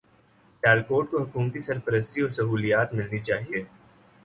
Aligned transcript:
سیالکوٹ 0.63 1.09
کو 1.11 1.21
حکومتی 1.23 1.61
سرپرستی 1.61 2.21
و 2.21 2.29
سہولیات 2.37 2.93
ملنی 2.93 3.19
چاہیے 3.27 3.63